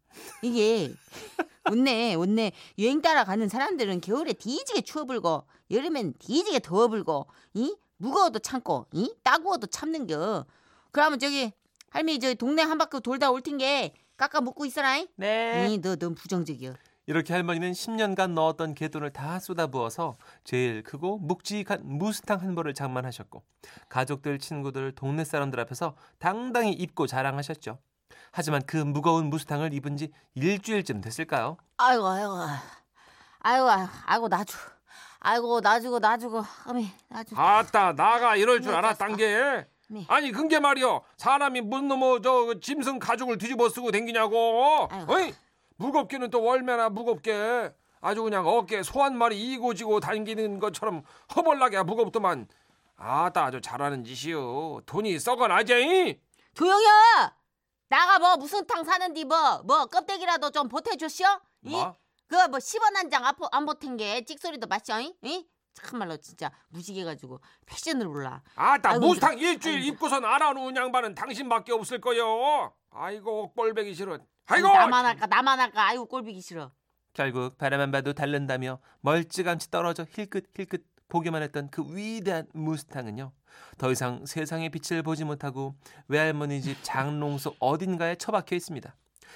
이게 0.42 0.94
온네 1.72 2.16
온네 2.16 2.52
유행 2.78 3.02
따라가는 3.02 3.50
사람들은 3.50 4.02
겨울에 4.02 4.34
뒤지게 4.34 4.82
추워 4.82 5.06
불고 5.06 5.46
여름엔 5.72 6.16
뒤지게 6.20 6.60
더워 6.60 6.88
불고 6.88 7.28
이 7.54 7.76
무거워도 7.98 8.40
참고 8.40 8.86
이 8.92 9.14
따구워도 9.24 9.68
참는겨. 9.68 10.46
그러면 10.92 11.20
저기 11.20 11.52
할머니 11.90 12.20
저기 12.20 12.36
동네 12.36 12.62
한 12.62 12.78
바퀴 12.78 13.00
돌다 13.02 13.32
올 13.32 13.42
텐게 13.42 13.94
깎아 14.18 14.42
먹고 14.42 14.66
있어라. 14.66 14.98
이 14.98 15.08
네. 15.16 15.78
너넌 15.78 16.16
부정적이여. 16.16 16.74
이렇게 17.10 17.34
할머니는 17.34 17.72
10년간 17.72 18.32
넣었던 18.32 18.74
개돈을 18.74 19.14
다 19.14 19.40
쏟아부어서 19.40 20.16
제일 20.44 20.84
크고 20.84 21.20
묵직한 21.20 21.80
무스탕 21.84 22.42
한 22.42 22.54
벌을 22.54 22.74
장만하셨고 22.74 23.44
가족들, 23.88 24.40
친구들, 24.40 24.92
동네 24.94 25.24
사람들 25.24 25.58
앞에서 25.62 25.96
당당히 26.20 26.74
입고 26.74 27.08
자랑하셨죠. 27.08 27.80
하지만 28.32 28.62
그 28.66 28.78
무거운 28.78 29.30
무스탕을 29.30 29.74
입은 29.74 29.98
지 29.98 30.12
일주일쯤 30.36 31.02
됐을까요? 31.02 31.58
아이고 31.78 32.08
아이고. 32.08 32.34
아이고 33.40 33.68
아이고 34.06 34.28
나주. 34.28 34.58
아이고 35.20 35.60
나주고 35.62 36.00
나주고. 36.00 36.44
어미 36.68 36.90
나주. 37.10 37.36
아따 37.38 37.94
나가. 37.94 38.36
이럴 38.36 38.62
줄 38.62 38.72
네, 38.72 38.78
알았단 38.78 39.18
게 39.18 39.66
네. 39.90 40.06
아니 40.08 40.32
근게 40.32 40.60
말이여. 40.60 41.04
사람이 41.18 41.62
무슨 41.62 41.88
놈의 41.88 42.22
저 42.24 42.60
짐승 42.62 43.00
가죽을 43.00 43.38
뒤집어 43.38 43.70
쓰고 43.70 43.92
댕기냐고. 43.92 44.88
어이? 45.08 45.34
무겁기는 45.78 46.30
또 46.30 46.48
얼마나 46.50 46.90
무겁게. 46.90 47.72
아주 48.00 48.22
그냥 48.24 48.48
어깨에 48.48 48.84
소한 48.84 49.18
마리 49.18 49.42
이고 49.42 49.74
지고 49.74 50.00
다니는 50.00 50.60
것처럼 50.60 51.04
허벌나게 51.36 51.82
무겁더만. 51.84 52.48
아따 52.98 53.46
아주 53.46 53.62
잘하는 53.62 54.04
짓이요 54.04 54.82
돈이 54.88 55.20
썩어나지? 55.20 56.20
조용히 56.56 56.86
나가 57.90 58.20
뭐 58.20 58.36
무슨 58.38 58.66
탕 58.68 58.84
사는디 58.84 59.26
뭐 59.26 59.62
뭐 59.66 59.86
껍데기라도 59.86 60.52
좀 60.52 60.68
보태주시오 60.68 61.26
이? 61.64 61.70
뭐? 61.72 61.96
그거 62.28 62.48
뭐 62.50 62.60
10원 62.60 62.94
한 62.96 63.10
장 63.10 63.24
안 63.52 63.66
보탠 63.66 63.98
게 63.98 64.24
찍소리도 64.26 64.68
마셔 64.68 65.00
이? 65.00 65.14
이? 65.24 65.48
참말로 65.74 66.18
진짜 66.18 66.52
무식해가지고 66.70 67.40
패션을 67.68 68.08
몰라 68.08 68.42
아따 68.56 68.98
무스탕. 69.00 69.38
일주일 69.38 69.76
아이고. 69.78 69.88
입고선 69.94 70.26
알아놓은 70.26 70.76
양반은 70.76 71.14
당신밖에 71.16 71.72
없을 71.72 72.02
거요 72.02 72.74
아이고 72.90 73.54
꼴배기 73.54 73.94
싫어 73.94 74.18
아이고 74.48 74.68
나만 74.68 75.06
할까 75.06 75.28
나만 75.28 75.60
할까 75.60 75.84
아이고 75.88 76.06
꼴비기 76.08 76.42
싫어 76.42 76.72
결국 77.14 77.58
바라만 77.58 77.92
봐도 77.92 78.14
달른다며 78.14 78.80
멀찌감치 79.02 79.70
떨어져 79.72 80.06
힐끗 80.10 80.46
힐끗 80.58 80.84
보기만 81.08 81.42
했던 81.42 81.70
그 81.70 81.84
위대한 81.96 82.48
무스탕은요. 82.54 83.32
더 83.78 83.92
이상 83.92 84.26
세상의 84.26 84.70
빛을 84.70 85.04
보지 85.04 85.24
못하고 85.24 85.76
외할머니 86.08 86.62
집 86.62 86.78
장롱 86.84 87.38
속 87.38 87.56
어딘가에 87.60 88.16
처박혀 88.16 88.56
있습니다. 88.56 88.96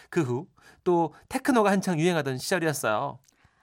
그 0.09 0.21
후 0.21 0.47
또 0.83 1.13
테크노가 1.29 1.69
한창 1.71 1.99
유행하던 1.99 2.37
시절이었어요. 2.39 3.19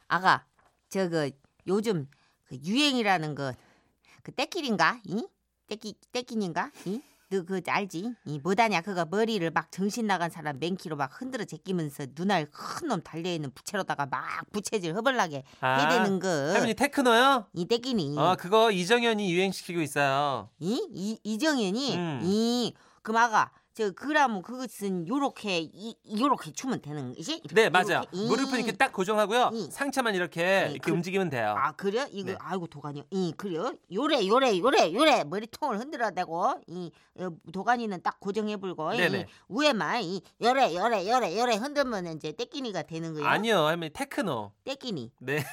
아가 0.06 0.46
저그 0.88 1.32
요즘 1.66 2.06
그 2.44 2.56
유행이라는 2.64 3.34
거그 3.34 4.32
떼끼인가 4.36 5.00
이? 5.04 5.26
떼끼 5.66 5.94
떼끼인가 6.12 6.70
이? 6.86 7.02
너 7.30 7.42
그 7.44 7.60
알지? 7.66 8.12
이 8.24 8.40
뭐다냐 8.42 8.80
그거 8.80 9.04
머리를 9.04 9.50
막 9.50 9.70
정신 9.70 10.06
나간 10.06 10.30
사람 10.30 10.58
맨키로 10.58 10.96
막 10.96 11.10
흔들어 11.20 11.44
제끼면서 11.44 12.06
눈알 12.16 12.46
큰 12.50 12.88
놈 12.88 13.02
달려 13.02 13.30
있는 13.30 13.50
부채로다가 13.52 14.06
막 14.06 14.22
부채질 14.50 14.94
허벌나게 14.94 15.44
해대는 15.62 16.20
거. 16.20 16.28
아, 16.28 16.52
할머니 16.54 16.72
테크노요? 16.74 17.46
이 17.52 17.66
떼끼니. 17.66 18.18
어 18.18 18.34
그거 18.38 18.70
이정현이 18.70 19.30
유행시키고 19.30 19.82
있어요. 19.82 20.48
이? 20.58 20.88
이 20.94 21.18
이정현이 21.22 21.96
음. 21.96 22.20
이 22.24 22.72
그마가 23.02 23.50
저 23.78 23.92
그라면 23.92 24.42
그것은 24.42 25.06
요렇게 25.06 25.60
이 25.72 25.94
요렇게 26.18 26.50
추면 26.50 26.82
되는 26.82 27.14
거지? 27.14 27.40
네 27.54 27.70
맞아요. 27.70 28.02
무릎은 28.12 28.58
이렇게 28.58 28.72
딱 28.72 28.92
고정하고요. 28.92 29.50
이. 29.52 29.68
상체만 29.70 30.16
이렇게 30.16 30.66
이, 30.66 30.72
이렇게 30.72 30.90
그- 30.90 30.90
움직이면 30.90 31.30
돼요. 31.30 31.54
아 31.56 31.70
그래? 31.76 32.08
이거 32.10 32.32
네. 32.32 32.36
아이고 32.40 32.66
도가니 32.66 33.04
이 33.12 33.32
그래요? 33.36 33.72
요래 33.92 34.26
요래 34.26 34.58
요래 34.58 34.92
요래 34.92 35.22
머리통을 35.22 35.78
흔들어 35.78 36.10
대고 36.10 36.60
이 36.66 36.90
어, 37.20 37.28
도가니는 37.52 38.02
딱 38.02 38.18
고정해 38.18 38.56
불고 38.56 38.92
이. 38.94 39.24
위에만 39.48 40.02
이 40.02 40.22
요래 40.42 40.74
요래 40.74 41.08
요래 41.08 41.38
요래 41.38 41.54
흔들면 41.54 42.16
이제 42.16 42.32
떼끼니가 42.32 42.82
되는 42.82 43.12
거예요. 43.14 43.28
아니요 43.28 43.58
할머니 43.64 43.92
테크노. 43.92 44.50
떼끼니. 44.64 45.12
네. 45.20 45.44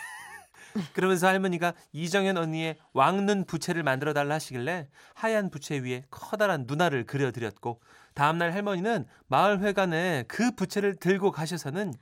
그러면서 0.94 1.28
할머니가 1.28 1.74
이정현 1.94 2.38
언니의 2.38 2.78
왕눈 2.92 3.46
부채를 3.46 3.84
만들어 3.84 4.14
달라 4.14 4.36
하시길래 4.36 4.90
하얀 5.14 5.50
부채 5.52 5.78
위에 5.78 6.04
커다란 6.10 6.66
누나를 6.68 7.06
그려드렸고 7.06 7.80
다음날 8.16 8.54
할머니는 8.54 9.06
마을 9.28 9.60
회관에 9.60 10.24
그 10.28 10.52
부채를 10.56 10.96
들고 10.96 11.32
가셔서는 11.32 11.94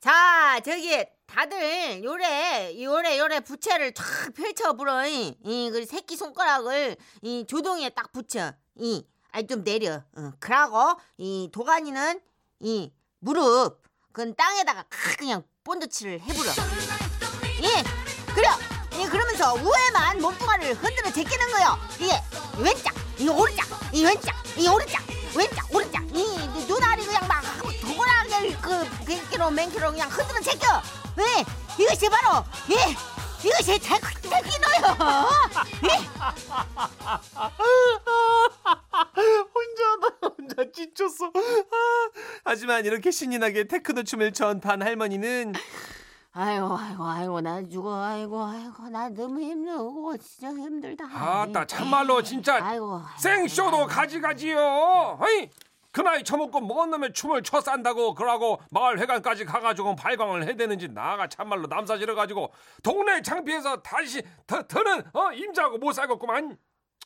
자 0.00 0.60
저기 0.64 1.04
다들 1.26 2.04
요래 2.04 2.80
요래 2.80 3.18
요래 3.18 3.40
부채를 3.40 3.92
쫙 3.92 4.04
펼쳐 4.34 4.74
불어 4.74 5.06
이, 5.06 5.36
이 5.42 5.70
그리고 5.70 5.86
새끼 5.90 6.16
손가락을 6.16 6.96
이 7.22 7.44
조동이에 7.48 7.90
딱 7.90 8.12
붙여. 8.12 8.52
이 8.76 9.04
아니 9.32 9.46
좀 9.46 9.64
내려. 9.64 10.02
어, 10.16 10.32
그러고 10.38 11.00
이 11.18 11.50
도가니는 11.52 12.20
이 12.60 12.92
무릎 13.18 13.82
그건 14.12 14.34
땅에다가 14.36 14.84
칵 14.88 15.16
그냥 15.18 15.42
본드칠을 15.64 16.20
해불어 16.20 16.50
예 17.62 17.82
그래 18.32 18.48
예 19.00 19.06
그러면서 19.08 19.54
우에만 19.54 20.20
몸뚱아리를 20.22 20.74
흔들어 20.74 21.10
제끼는 21.10 21.46
거요. 21.50 21.76
이게 21.98 22.12
왼짝 22.62 22.94
이 23.18 23.28
오른짝 23.28 23.66
이 23.92 24.04
왼짝 24.04 24.36
이 24.56 24.68
오른짝 24.68 25.05
그 29.46 29.50
뱅키로 29.50 29.50
맨키로 29.50 29.90
그냥 29.92 30.08
흔들어 30.10 30.40
제껴 30.40 30.66
예 31.18 31.44
이것이 31.82 32.08
바로 32.08 32.44
예 32.70 32.74
이것이 33.46 33.78
제끼노요? 33.80 34.96
혼자다 39.54 40.34
혼자 40.36 40.72
지쳤어. 40.72 41.26
아, 41.26 41.30
하지만 42.44 42.84
이렇게 42.84 43.10
신이 43.10 43.38
나게 43.38 43.64
테크노 43.68 44.02
춤을 44.02 44.32
춰반 44.32 44.82
할머니는 44.82 45.52
아이고 46.32 46.76
아이고 46.76 47.04
아이고 47.04 47.40
나 47.40 47.62
죽어. 47.62 48.02
아이고 48.02 48.44
아이고 48.44 48.88
나 48.88 49.08
너무 49.10 49.40
힘들고 49.40 50.16
진짜 50.18 50.48
힘들다. 50.48 51.04
아따 51.06 51.66
참말로 51.66 52.22
진짜 52.22 52.58
아이고 52.62 53.00
생쇼도 53.18 53.86
가지가지요. 53.86 55.18
어이 55.20 55.50
그 55.96 56.02
나이 56.02 56.22
처먹고 56.22 56.60
뭔 56.60 56.90
놈의 56.90 57.14
춤을 57.14 57.42
춰 57.42 57.58
싼다고 57.58 58.12
그러고 58.14 58.60
마을 58.70 59.00
회관까지 59.00 59.46
가가지고 59.46 59.96
발광을 59.96 60.46
해대는지 60.46 60.88
나가 60.88 61.26
참말로 61.26 61.66
남사지러가지고 61.68 62.52
동네 62.82 63.22
창피해서 63.22 63.80
다시 63.80 64.22
더, 64.46 64.62
더는 64.66 65.04
어 65.14 65.32
임자하고 65.32 65.78
못 65.78 65.94
살겠구만. 65.94 66.58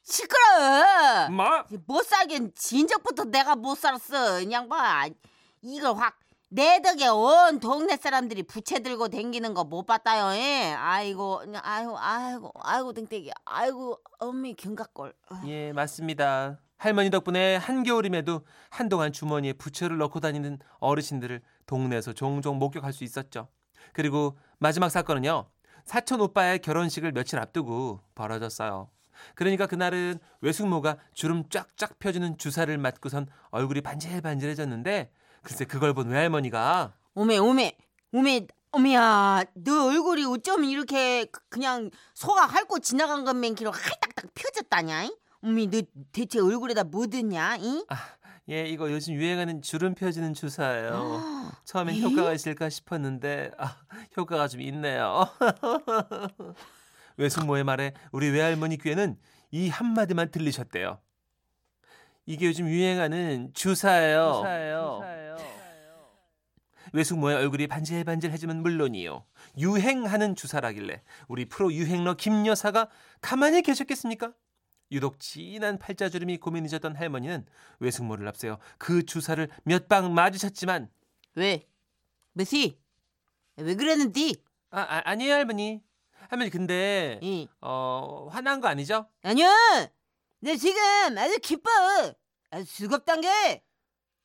시끄러 0.03 1.27
엄마 1.29 1.65
못 1.87 2.05
살긴 2.05 2.51
진작부터 2.57 3.27
내가 3.27 3.55
못 3.55 3.77
살았어 3.79 4.41
이 4.41 4.51
양반 4.51 5.15
이걸 5.63 5.95
확 5.95 6.19
내 6.53 6.83
덕에 6.83 7.07
온 7.07 7.61
동네 7.61 7.97
사람들이 7.97 8.43
부채 8.43 8.81
들고 8.81 9.07
댕기는 9.07 9.55
거 9.55 9.63
못 9.63 9.87
봤다요 9.87 10.35
예? 10.37 10.75
아이고 10.77 11.43
아이고 11.63 11.97
아이고 11.97 12.53
아이고 12.61 12.93
땡땡이 12.93 13.31
아이고 13.45 14.01
어미 14.19 14.55
경각골 14.55 15.15
예 15.47 15.73
맞습니다. 15.73 16.59
할머니 16.81 17.11
덕분에 17.11 17.57
한겨울임에도 17.57 18.41
한동안 18.71 19.13
주머니에 19.13 19.53
부채를 19.53 19.99
넣고 19.99 20.21
다니는 20.21 20.59
어르신들을 20.79 21.43
동네에서 21.67 22.15
종종 22.15 22.59
목격할 22.59 22.95
수 22.95 23.05
있었죠. 23.05 23.49
그리고 23.93 24.39
마지막 24.59 24.89
사건은요. 24.89 25.45
사촌 25.85 26.23
오빠의 26.23 26.61
결혼식을 26.61 27.13
며칠 27.13 27.39
앞두고 27.39 28.01
벌어졌어요. 28.15 28.89
그러니까 29.35 29.67
그날은 29.67 30.19
외숙모가 30.41 30.97
주름 31.13 31.47
쫙쫙 31.51 31.99
펴주는 31.99 32.39
주사를 32.39 32.77
맞고선 32.79 33.27
얼굴이 33.51 33.83
반질반질해졌는데 33.83 35.13
글쎄 35.43 35.67
그걸 35.67 35.93
본 35.93 36.09
외할머니가 36.09 36.95
오메 37.15 37.37
오메 37.37 37.77
오메 38.13 38.47
오메야 38.73 39.45
너 39.53 39.87
얼굴이 39.89 40.25
어쩜 40.25 40.65
이렇게 40.65 41.27
그- 41.27 41.41
그냥 41.51 41.91
소가 42.15 42.47
핥고 42.47 42.79
지나간 42.79 43.25
것만 43.27 43.55
기로 43.55 43.71
할딱딱 43.71 44.33
펴졌다냐 44.35 45.11
이? 45.43 45.47
오메 45.47 45.67
너 45.67 45.83
대체 46.13 46.41
얼굴에다 46.41 46.85
뭐 46.85 47.07
듣냐 47.07 47.57
이? 47.57 47.85
예 48.49 48.67
이거 48.67 48.91
요즘 48.91 49.15
유행하는 49.15 49.63
주름 49.63 49.95
펴주는 49.95 50.35
주사예요. 50.35 51.21
처음엔 51.65 51.95
에? 51.97 52.01
효과가 52.01 52.33
있을까 52.33 52.69
싶었는데 52.69 53.53
아, 53.59 53.77
효과가 54.17 54.49
좀 54.49 54.61
있네요. 54.63 55.27
외숙모의 57.17 57.65
말에 57.65 57.93
우리 58.13 58.29
외할머니 58.31 58.77
귀에는 58.79 59.17
이 59.51 59.69
한마디만 59.69 60.31
들리셨대요. 60.31 61.01
이게 62.27 62.47
요즘 62.47 62.69
유행하는 62.69 63.51
주사예요. 63.55 64.43
외숙모의 66.93 67.37
얼굴이 67.37 67.67
반질반질해지면 67.69 68.63
물론이요. 68.63 69.25
유행하는 69.59 70.35
주사라길래 70.35 71.03
우리 71.29 71.45
프로 71.45 71.73
유행러 71.73 72.15
김 72.15 72.47
여사가 72.47 72.89
가만히 73.21 73.63
계셨겠습니까? 73.63 74.33
유독 74.93 75.19
진한 75.21 75.79
팔자주름이 75.79 76.39
고민이셨던 76.39 76.97
할머니는 76.97 77.47
외숙모를 77.79 78.27
앞세워 78.29 78.59
그 78.79 79.05
주사를 79.07 79.49
몇 79.65 79.89
방 79.89 80.13
맞으셨지만 80.15 80.89
왜? 81.37 81.67
뭐시 82.33 82.79
왜 83.57 83.75
그랬는디? 83.75 84.43
아, 84.71 84.81
아 84.81 85.03
아니에요 85.05 85.35
할머니. 85.35 85.83
할머니 86.29 86.51
근데 86.51 87.19
이어 87.23 88.29
화난 88.31 88.61
거 88.61 88.69
아니죠? 88.69 89.07
아니야 89.23 89.49
내 90.41 90.57
지금 90.57 90.81
아주 91.19 91.39
기뻐 91.41 91.71
아주 92.51 92.65
즐겁단 92.67 93.21
게 93.21 93.63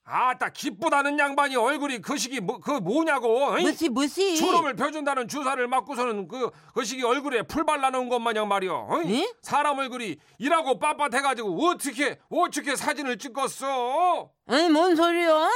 아따 0.08 0.50
기쁘다는 0.50 1.18
양반이 1.18 1.56
얼굴이 1.56 2.00
거시기 2.00 2.40
뭐, 2.40 2.60
그 2.60 2.72
뭐냐고. 2.72 3.58
뭐시 3.58 3.90
뭐시 3.90 4.38
주름을 4.38 4.76
펴준다는 4.76 5.28
주사를 5.28 5.68
맞고서는 5.68 6.28
그, 6.28 6.52
거시기 6.76 7.04
얼굴에 7.04 7.42
풀 7.42 7.66
발라놓은 7.66 8.08
것 8.10 8.20
마냥. 8.20 8.46
어이? 8.90 9.22
예? 9.22 9.34
사람 9.42 9.80
얼굴이 9.80 10.18
일하고 10.38 10.78
빳빳해가지고 10.78 11.60
어떻게 11.74 12.20
어떻게 12.30 12.76
사진을 12.76 13.18
찍었어? 13.18 14.30
아니 14.48 14.70
뭔 14.70 14.96
소리야 14.96 15.50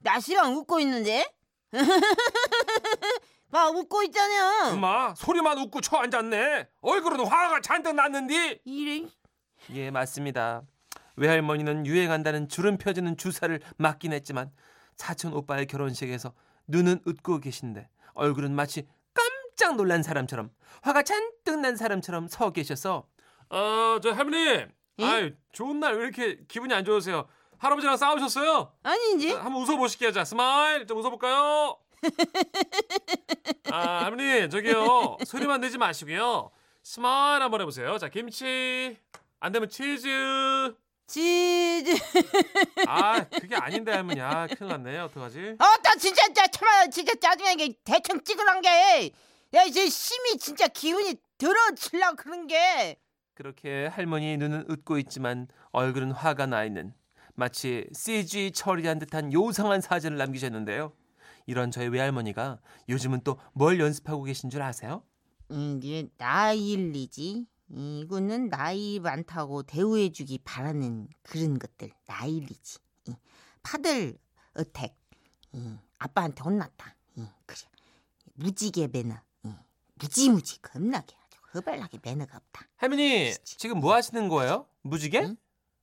나시랑 0.00 0.54
웃고 0.54 0.80
있는데 0.80 1.26
봐 3.50 3.70
웃고 3.70 4.02
있잖아 4.02 4.72
엄마 4.72 5.14
소리만 5.14 5.56
웃고 5.58 5.80
쳐 5.80 5.96
앉았네. 5.96 6.68
얼굴은 6.82 7.24
화가 7.24 7.62
잔뜩 7.62 7.94
났는디. 7.94 8.60
이래 8.66 9.08
예 9.72 9.90
맞습니다. 9.90 10.62
외할머니는 11.16 11.86
유행한다는 11.86 12.48
주름 12.48 12.76
펴지는 12.76 13.16
주사를 13.16 13.60
맞긴 13.76 14.12
했지만 14.12 14.50
사촌 14.96 15.32
오빠의 15.32 15.66
결혼식에서 15.66 16.32
눈은 16.68 17.00
웃고 17.04 17.40
계신데 17.40 17.88
얼굴은 18.14 18.54
마치 18.54 18.86
깜짝 19.12 19.76
놀란 19.76 20.02
사람처럼 20.02 20.50
화가 20.82 21.02
잔뜩 21.02 21.60
난 21.60 21.76
사람처럼 21.76 22.28
서 22.28 22.50
계셔서 22.50 23.06
어 23.50 23.98
저 24.02 24.12
할머니. 24.12 24.66
예? 24.98 25.04
아유 25.04 25.32
좋은 25.52 25.80
날 25.80 25.94
왜 25.96 26.04
이렇게 26.04 26.38
기분이 26.48 26.72
안 26.74 26.84
좋으세요? 26.84 27.26
할아버지랑 27.58 27.96
싸우셨어요? 27.96 28.72
아니지 28.82 29.30
자, 29.30 29.44
한번 29.44 29.62
웃어보실게요. 29.62 30.12
자, 30.12 30.24
smile 30.24 30.86
좀 30.86 30.98
웃어볼까요? 30.98 31.78
아, 33.70 34.04
할머니 34.04 34.48
저기요 34.50 35.16
소리만 35.24 35.60
내지 35.60 35.78
마시고요. 35.78 36.50
smile 36.82 37.42
한번 37.42 37.60
해보세요. 37.60 37.96
자, 37.98 38.08
김치 38.08 38.96
안 39.40 39.52
되면 39.52 39.68
치즈. 39.68 40.74
치즈 41.06 41.94
아, 42.86 43.24
그게 43.28 43.54
아닌데 43.56 43.92
할머니. 43.92 44.20
아, 44.20 44.46
큰일 44.46 44.70
났네. 44.72 44.98
어떡하지? 45.00 45.56
아 45.58 45.76
나 45.82 45.94
진짜 45.96 46.32
짜 46.32 46.46
참아 46.46 46.86
진짜 46.88 47.12
짜증나 47.14 47.54
게 47.56 47.74
대충 47.84 48.22
찍으란 48.24 48.60
게 48.62 49.10
내가 49.50 49.64
이제 49.64 49.88
심히 49.88 50.38
진짜 50.38 50.66
기운이 50.66 51.14
들어칠라 51.38 52.12
그런 52.12 52.46
게 52.46 52.96
그렇게 53.34 53.86
할머니의 53.86 54.36
눈은 54.38 54.64
웃고 54.68 54.98
있지만 54.98 55.48
얼굴은 55.72 56.12
화가 56.12 56.46
나 56.46 56.64
있는 56.64 56.94
마치 57.34 57.86
CG 57.92 58.52
처리한 58.52 58.98
듯한 58.98 59.32
요상한 59.32 59.80
사진을 59.80 60.16
남기셨는데요. 60.18 60.92
이런 61.46 61.70
저희 61.70 61.88
외할머니가 61.88 62.58
요즘은 62.88 63.20
또 63.22 63.38
뭘 63.52 63.78
연습하고 63.80 64.22
계신 64.24 64.50
줄 64.50 64.62
아세요? 64.62 65.02
이게 65.50 66.08
나일리지 66.16 67.44
이거는 67.70 68.50
나이 68.50 68.98
많다고 69.00 69.62
대우해주기 69.62 70.38
바라는 70.44 71.08
그런 71.22 71.58
것들 71.58 71.90
나일리지 72.06 72.78
이, 73.08 73.14
파들 73.62 74.18
어택 74.54 74.96
이, 75.52 75.76
아빠한테 75.98 76.42
혼났다 76.42 76.94
이, 77.16 77.26
그래 77.46 77.60
무지개 78.34 78.88
매너 78.88 79.14
이, 79.44 79.52
무지무지 79.94 80.60
겁나게 80.60 81.16
아주 81.24 81.38
허발나게 81.54 81.98
매너가 82.02 82.36
없다 82.36 82.66
할머니 82.76 83.32
지금 83.44 83.80
뭐 83.80 83.94
하시는 83.94 84.28
거예요? 84.28 84.66
무지개? 84.82 85.20
응? 85.20 85.36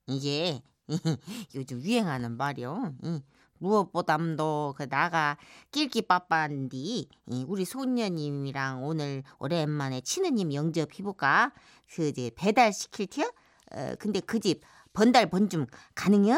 이게 0.08 0.62
요즘 1.56 1.82
유행하는 1.82 2.38
말이요. 2.38 2.96
이, 3.04 3.22
무엇보담도 3.62 4.76
그 4.78 4.89
나가 4.89 5.38
낄기 5.71 6.02
빠빠인디 6.04 7.08
이, 7.28 7.45
우리 7.47 7.63
손녀님이랑 7.63 8.84
오늘 8.84 9.24
오랜만에 9.39 10.02
친느님 10.02 10.54
영접 10.54 10.97
해볼까? 11.00 11.54
그 11.93 12.08
이제 12.08 12.32
배달 12.36 12.74
시킬 12.74 13.08
티야? 13.08 13.26
어, 13.74 13.95
근데 14.00 14.19
그 14.19 14.39
집 14.39 14.62
번달 14.93 15.30
번좀 15.30 15.67
가능해? 15.95 16.38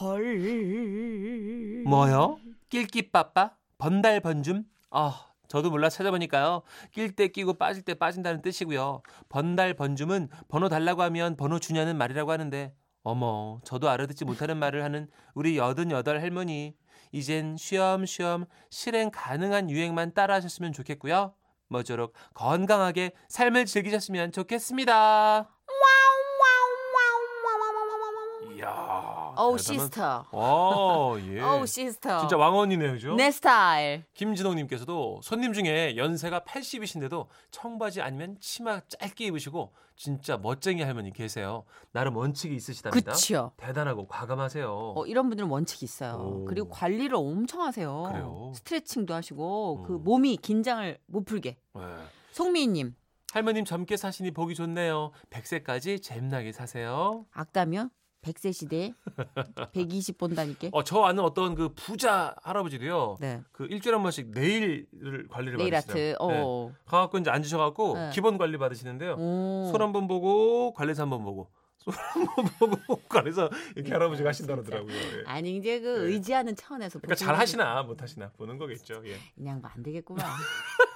헐. 0.00 1.82
뭐요? 1.86 2.38
낄끼 2.68 3.10
빠빠? 3.10 3.52
번달 3.78 4.20
번줌? 4.20 4.64
아, 4.90 5.24
저도 5.48 5.70
몰라 5.70 5.88
찾아보니까요. 5.88 6.62
낄 6.92 7.14
때 7.16 7.28
끼고 7.28 7.54
빠질 7.54 7.82
때 7.82 7.94
빠진다는 7.94 8.42
뜻이고요. 8.42 9.02
번달 9.28 9.74
번줌은 9.74 10.28
번호 10.48 10.68
달라고 10.68 11.02
하면 11.02 11.36
번호 11.36 11.58
주냐는 11.58 11.96
말이라고 11.96 12.30
하는데 12.30 12.74
어머, 13.08 13.58
저도 13.64 13.88
알아듣지 13.88 14.26
못하는 14.26 14.58
말을 14.58 14.84
하는 14.84 15.08
우리 15.32 15.56
여든 15.56 15.90
여덟 15.90 16.20
할머니. 16.20 16.76
이젠 17.10 17.56
쉬엄쉬엄 17.56 18.44
실행 18.68 19.10
가능한 19.10 19.70
유행만 19.70 20.12
따라하셨으면 20.12 20.74
좋겠고요. 20.74 21.32
모쪼록 21.68 22.12
건강하게 22.34 23.12
삶을 23.28 23.64
즐기셨으면 23.64 24.32
좋겠습니다. 24.32 25.57
오 29.36 29.56
대단한- 29.56 29.58
sister. 29.58 30.24
와, 30.32 31.20
예. 31.20 31.40
오 31.62 31.66
sister. 31.66 32.20
진짜 32.20 32.36
왕언니네요, 32.36 32.92
그죠? 32.92 33.14
내 33.14 33.30
스타일. 33.30 34.04
김진홍님께서도 34.14 35.20
손님 35.22 35.52
중에 35.52 35.96
연세가 35.96 36.40
80이신데도 36.40 37.26
청바지 37.50 38.00
아니면 38.02 38.36
치마 38.40 38.80
짧게 38.88 39.26
입으시고 39.26 39.72
진짜 39.96 40.36
멋쟁이 40.36 40.82
할머니 40.82 41.12
계세요. 41.12 41.64
나름 41.92 42.16
원칙이 42.16 42.54
있으시답니다. 42.54 43.12
그쵸. 43.12 43.52
대단하고 43.56 44.06
과감하세요. 44.06 44.94
어, 44.96 45.06
이런 45.06 45.28
분들은 45.28 45.48
원칙이 45.50 45.84
있어요. 45.84 46.14
오. 46.14 46.44
그리고 46.44 46.68
관리를 46.68 47.16
엄청 47.16 47.62
하세요. 47.62 48.04
그래요? 48.10 48.52
스트레칭도 48.54 49.12
하시고 49.14 49.82
그 49.86 49.94
음. 49.96 50.04
몸이 50.04 50.36
긴장을 50.36 50.96
못 51.06 51.24
풀게. 51.24 51.56
네. 51.74 51.82
송미희님 52.32 52.94
할머님 53.32 53.64
젊게 53.64 53.96
사시니 53.96 54.30
보기 54.30 54.54
좋네요. 54.54 55.10
100세까지 55.30 56.00
잼나게 56.02 56.52
사세요. 56.52 57.26
악다며 57.32 57.90
100세 58.32 58.52
시대에 58.52 58.92
120 59.72 60.18
본다니까. 60.18 60.68
어, 60.72 60.84
저 60.84 61.02
아는 61.02 61.22
어떤 61.24 61.54
그 61.54 61.70
부자 61.74 62.34
할아버지도요. 62.42 63.16
네. 63.20 63.42
그 63.52 63.64
일주일에 63.66 63.94
한 63.96 64.02
번씩 64.02 64.30
네일을 64.32 65.26
관리를 65.30 65.58
네일 65.58 65.74
아트. 65.74 65.86
받으시더라고요. 65.88 66.42
어. 66.44 66.68
네. 66.70 66.74
가갖고 66.86 67.18
이제 67.18 67.30
앉으셔갖고 67.30 67.94
네. 67.94 68.10
기본 68.12 68.38
관리 68.38 68.58
받으시는데요. 68.58 69.14
오. 69.18 69.68
손한 69.72 69.92
번 69.92 70.06
보고 70.08 70.72
관리사 70.74 71.02
한 71.02 71.10
번 71.10 71.22
보고 71.24 71.48
손 71.78 71.94
한 71.94 72.26
번 72.58 72.70
보고 72.70 72.96
관리사 73.08 73.48
이렇게 73.76 73.92
할아버지가 73.92 74.28
하신다 74.30 74.54
그러더라고요. 74.56 74.92
예. 74.94 75.22
아니 75.26 75.56
이제 75.56 75.80
그 75.80 75.86
네. 75.86 76.04
의지하는 76.14 76.54
차원에서 76.56 76.98
그러니까 76.98 77.14
잘 77.14 77.34
하시나 77.36 77.82
못 77.82 78.02
하시나 78.02 78.30
보는 78.36 78.58
거겠죠. 78.58 79.02
예. 79.06 79.16
그냥 79.34 79.60
뭐 79.60 79.70
안 79.74 79.82
되겠구만. 79.82 80.24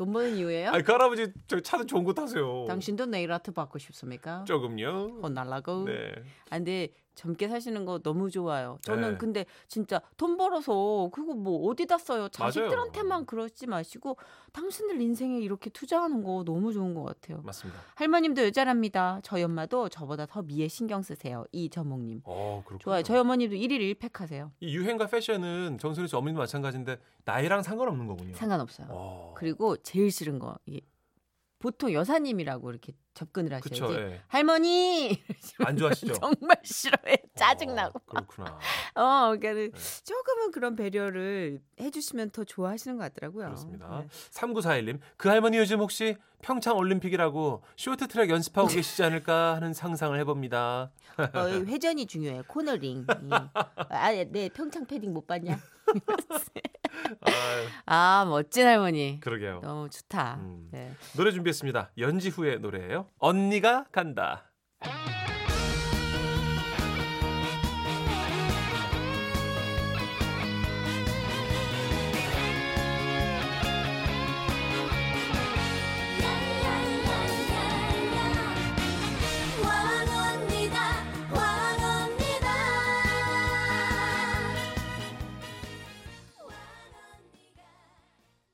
돈 0.00 0.14
버는 0.14 0.36
이유예요? 0.36 0.70
아니 0.70 0.82
그 0.82 0.92
할아버지 0.92 1.30
저 1.46 1.60
차도 1.60 1.84
좋은 1.84 2.04
거 2.04 2.14
타세요. 2.14 2.64
당신도 2.66 3.04
네일 3.04 3.30
아트 3.32 3.52
받고 3.52 3.78
싶습니까? 3.78 4.44
조금요. 4.44 5.18
혼날라고. 5.22 5.84
네. 5.84 6.14
아, 6.48 6.56
근데 6.56 6.88
젊게 7.14 7.48
사시는 7.48 7.84
거 7.84 7.98
너무 7.98 8.30
좋아요. 8.30 8.78
저는 8.82 9.12
네. 9.12 9.18
근데 9.18 9.46
진짜 9.68 10.00
돈 10.16 10.36
벌어서 10.36 11.10
그거 11.12 11.34
뭐 11.34 11.68
어디다 11.68 11.98
써요? 11.98 12.20
맞아요. 12.20 12.28
자식들한테만 12.30 13.26
그러지 13.26 13.66
마시고 13.66 14.16
당신들 14.52 15.00
인생에 15.00 15.38
이렇게 15.38 15.70
투자하는 15.70 16.22
거 16.22 16.44
너무 16.44 16.72
좋은 16.72 16.94
것 16.94 17.02
같아요. 17.04 17.42
맞습니다. 17.42 17.80
할머님도 17.96 18.44
여자랍니다. 18.44 19.20
저희 19.22 19.42
엄마도 19.42 19.88
저보다 19.88 20.26
더 20.26 20.42
미에 20.42 20.68
신경 20.68 21.02
쓰세요. 21.02 21.44
이저목님. 21.52 22.22
어 22.24 22.62
그렇군요. 22.64 22.78
좋아요. 22.78 23.02
저희 23.02 23.18
어머님도 23.18 23.56
일일 23.56 23.80
일팩하세요. 23.82 24.52
이 24.60 24.76
유행과 24.76 25.06
패션은 25.08 25.78
정선희 25.78 26.08
씨 26.08 26.16
어머님도 26.16 26.38
마찬가지인데 26.40 26.98
나이랑 27.24 27.62
상관없는 27.62 28.06
거군요. 28.06 28.34
상관없어요. 28.34 28.86
어. 28.90 29.34
그리고 29.36 29.76
제일 29.76 30.10
싫은 30.10 30.38
거 30.38 30.56
보통 31.60 31.92
여사님이라고 31.92 32.70
이렇게 32.70 32.94
접근을 33.12 33.52
하셔야지. 33.52 33.68
그쵸. 33.68 33.94
예. 33.94 34.22
할머니 34.28 35.22
안 35.64 35.76
좋아하시죠? 35.76 36.14
정말 36.18 36.56
싫어해. 36.64 37.18
짜증나고. 37.36 37.98
어, 37.98 38.02
그렇구나. 38.06 38.58
어, 38.96 39.36
그러니까 39.38 39.52
네. 39.52 39.70
조금은 40.04 40.50
그런 40.52 40.74
배려를 40.74 41.60
해주시면 41.78 42.30
더 42.30 42.44
좋아하시는 42.44 42.96
것 42.96 43.04
같더라고요. 43.04 43.44
그렇습니다. 43.46 44.00
네. 44.00 44.08
3941님, 44.30 45.00
그 45.18 45.28
할머니 45.28 45.58
요즘 45.58 45.80
혹시 45.80 46.16
평창 46.42 46.78
올림픽이라고 46.78 47.62
쇼트트랙 47.76 48.30
연습하고 48.30 48.68
계시지 48.68 49.02
않을까 49.02 49.56
하는 49.56 49.74
상상을 49.74 50.18
해봅니다. 50.20 50.90
어, 51.18 51.46
회전이 51.66 52.06
중요해요. 52.06 52.42
코너링. 52.48 53.06
예. 53.06 53.28
아, 53.90 54.10
네 54.12 54.48
평창 54.48 54.86
패딩 54.86 55.12
못 55.12 55.26
봤냐? 55.26 55.58
아유, 57.22 57.66
아, 57.86 58.24
멋진 58.28 58.66
할머니. 58.66 59.18
그러게요. 59.20 59.60
너무 59.62 59.88
좋다. 59.90 60.36
음. 60.40 60.68
네. 60.70 60.92
노래 61.16 61.30
준비했습니다. 61.32 61.92
연지 61.98 62.28
후의 62.28 62.60
노래예요. 62.60 63.06
언니가 63.18 63.86
간다. 63.92 64.49